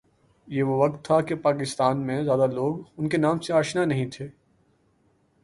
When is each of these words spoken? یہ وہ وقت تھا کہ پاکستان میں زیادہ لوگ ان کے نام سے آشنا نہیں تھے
یہ 0.47 0.63
وہ 0.63 0.77
وقت 0.77 1.03
تھا 1.05 1.19
کہ 1.21 1.35
پاکستان 1.41 2.05
میں 2.07 2.21
زیادہ 2.23 2.47
لوگ 2.53 2.79
ان 2.97 3.09
کے 3.09 3.17
نام 3.17 3.39
سے 3.39 3.53
آشنا 3.53 3.85
نہیں 3.85 4.09
تھے 4.09 4.27